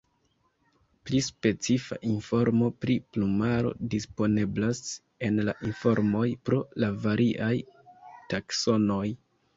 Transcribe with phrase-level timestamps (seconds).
[1.09, 4.81] Pli specifa informo pri plumaro disponeblas
[5.29, 7.55] en la informoj pro la variaj
[8.35, 9.05] taksonoj.